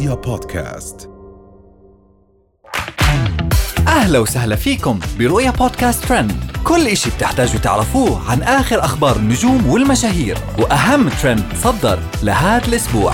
[0.00, 1.10] رؤيا بودكاست.
[3.88, 6.32] أهلا وسهلا فيكم برؤيا بودكاست ترند.
[6.64, 13.12] كل إشي بتحتاجوا تعرفوه عن آخر أخبار النجوم والمشاهير وأهم ترند صدر لهذا الأسبوع.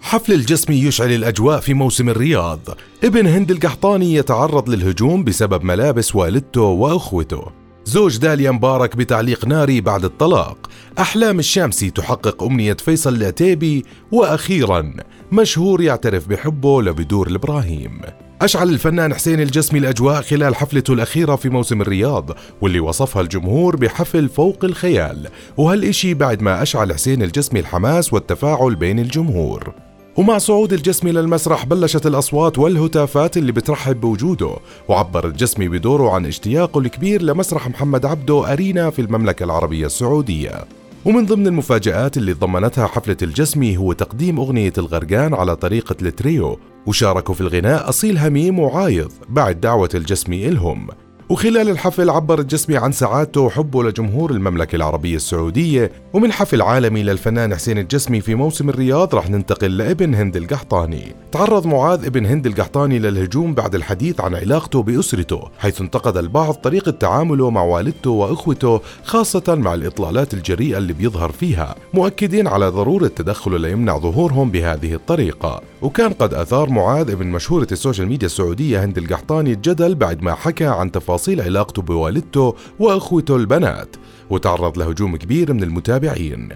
[0.00, 2.60] حفل الجسمي يشعل الأجواء في موسم الرياض.
[3.04, 7.57] ابن هند القحطاني يتعرض للهجوم بسبب ملابس والدته وأخوته.
[7.88, 10.70] زوج داليا مبارك بتعليق ناري بعد الطلاق.
[10.98, 14.94] أحلام الشامسي تحقق أمنية فيصل العتيبي وأخيرا
[15.32, 18.00] مشهور يعترف بحبه لبدور الإبراهيم
[18.42, 22.30] أشعل الفنان حسين الجسمي الأجواء خلال حفلته الأخيرة في موسم الرياض
[22.60, 25.28] واللي وصفها الجمهور بحفل فوق الخيال.
[25.56, 29.87] وهالإشي بعد ما أشعل حسين الجسمي الحماس والتفاعل بين الجمهور.
[30.18, 34.56] ومع صعود الجسمي للمسرح بلشت الأصوات والهتافات اللي بترحب بوجوده
[34.88, 40.64] وعبر الجسمي بدوره عن اشتياقه الكبير لمسرح محمد عبده أرينا في المملكة العربية السعودية.
[41.04, 47.34] ومن ضمن المفاجآت اللي ضمنتها حفلة الجسمي هو تقديم أغنية الغرقان على طريقة التريو وشاركوا
[47.34, 50.88] في الغناء أصيل هميم وعايض بعد دعوة الجسمي إلهم.
[51.30, 57.54] وخلال الحفل عبر الجسمي عن سعادته وحبه لجمهور المملكة العربية السعودية ومن حفل عالمي للفنان
[57.54, 61.14] حسين الجسمي في موسم الرياض رح ننتقل لابن هند القحطاني.
[61.32, 66.90] تعرض معاذ ابن هند القحطاني للهجوم بعد الحديث عن علاقته بأسرته حيث انتقد البعض طريقة
[66.90, 71.74] تعامله مع والدته وإخوته خاصة مع الإطلالات الجريئة اللي بيظهر فيها.
[71.94, 75.60] مؤكدين على ضرورة تدخله ليمنع ظهورهم بهذه الطريقة.
[75.82, 80.34] وكان قد أثار معاذ ابن مشهورة ال social media السعودية هند القحطاني الجدل بعد ما
[80.34, 83.96] حكى عن تفاصيل علاقته بوالدته وأخوته البنات
[84.30, 86.48] وتعرض لهجوم كبير من المتابعين.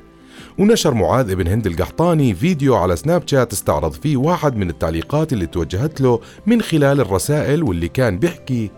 [0.59, 5.47] ونشر معاذ ابن هند القحطاني فيديو على سناب شات استعرض فيه واحد من التعليقات اللي
[5.47, 8.71] توجهت له من خلال الرسائل واللي كان بيحكي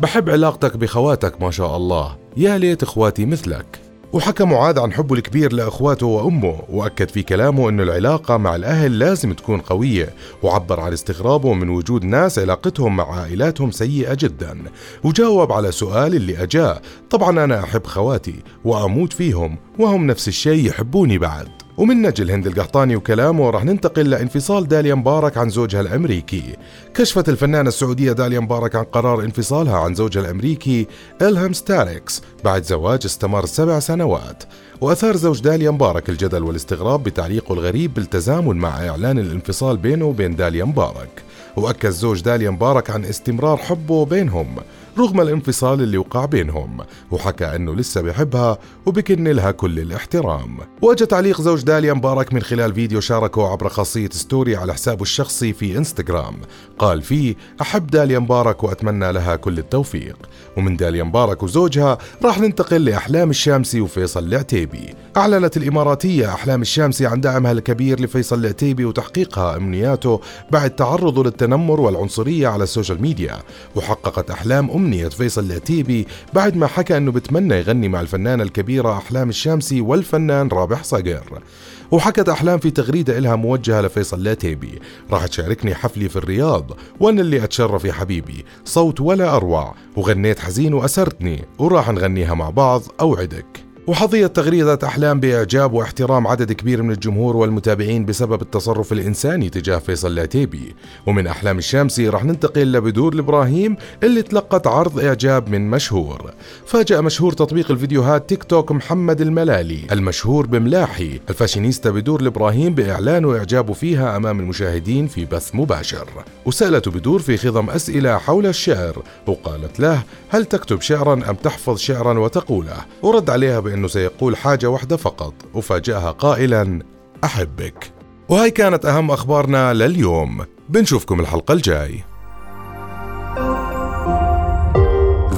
[0.00, 2.18] بحب علاقتك بخواتك ما شاء الله.
[2.36, 3.81] يا ليت إخواتي مثلك.
[4.12, 9.32] وحكى معاذ عن حبه الكبير لأخواته وأمه وأكد في كلامه إنه العلاقة مع الأهل لازم
[9.32, 14.58] تكون قوية وعبر عن استغرابه من وجود ناس علاقتهم مع عائلاتهم سيئة جدا.
[15.04, 16.80] وجاوب على سؤال اللي أجاه
[17.10, 18.34] طبعا أنا أحب خواتي
[18.64, 21.61] وأموت فيهم وهم نفس الشيء يحبوني بعد.
[21.82, 26.56] ومن نجل هند القحطاني وكلامه رح ننتقل لانفصال داليا مبارك عن زوجها الأمريكي.
[26.94, 30.86] كشفت الفنانة السعودية داليا مبارك عن قرار انفصالها عن زوجها الأمريكي
[31.22, 34.44] إلهام ستاركس بعد زواج استمر سبع سنوات.
[34.80, 40.64] وأثار زوج داليا مبارك الجدل والاستغراب بتعليقه الغريب بالتزامن مع إعلان الانفصال بينه وبين داليا
[40.64, 41.22] مبارك.
[41.56, 44.56] وأكد زوج داليا مبارك عن استمرار حبه بينهم
[44.98, 46.80] رغم الانفصال اللي وقع بينهم
[47.10, 50.58] وحكى أنه لسه بحبها وبكن لها كل الاحترام.
[50.82, 55.52] واجى تعليق زوج داليا مبارك من خلال فيديو شاركه عبر خاصية ستوري على حسابه الشخصي
[55.52, 56.36] في إنستغرام.
[56.78, 60.16] قال فيه أحب داليا مبارك وأتمنى لها كل التوفيق.
[60.56, 64.94] ومن داليا مبارك وزوجها راح ننتقل لأحلام الشامسي وفيصل العتيبي.
[65.16, 70.20] أعلنت الإماراتية أحلام الشامسي عن دعمها الكبير لفيصل العتيبي وتحقيقها أمنياته
[70.50, 73.38] بعد تعرضه للتنمر والعنصرية على ال social media
[73.74, 79.28] وحققت أحلام أمنية فيصل العتيبي بعد ما حكى أنه بتمنى يغني مع الفنانة الكبيرة أحلام
[79.28, 81.42] الشامسي والفنان رابح صقر.
[81.90, 84.80] وحكت أحلام في تغريدة إلها موجهة لفيصل العتيبي
[85.10, 86.70] راح تشاركني حفلي في الرياض
[87.00, 92.82] وأنا اللي أتشرف يا حبيبي صوت ولا أروع وغنيت حزين وأسرتني وراح نغنيها مع بعض
[93.00, 93.71] أوعدك.
[93.86, 100.12] وحظيت تغريدة أحلام بإعجاب واحترام عدد كبير من الجمهور والمتابعين بسبب التصرف الإنساني تجاه فيصل
[100.12, 100.74] العتيبي.
[101.06, 106.30] ومن أحلام الشامسي رح ننتقل لبدور الإبراهيم اللي تلقت عرض إعجاب من مشهور.
[106.66, 111.20] فاجأ مشهور تطبيق الفيديوهات تيك توك محمد الملالي المشهور بملاحي.
[111.30, 116.08] الفاشينيستا بدور الإبراهيم بإعلان إعجابه فيها أمام المشاهدين في بث مباشر.
[116.46, 122.18] وسألته بدور في خضم أسئلة حول الشعر وقالت له هل تكتب شعرا أم تحفظ شعرا
[122.18, 126.82] وتقوله؟ ورد عليها بأنه سيقول حاجة واحدة فقط وفاجأها قائلا
[127.24, 127.92] أحبك.
[128.28, 130.44] وهي كانت أهم أخبارنا لليوم.
[130.68, 132.04] بنشوفكم الحلقة الجاي.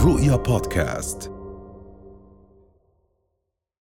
[0.04, 1.33] رؤيا بودكاست.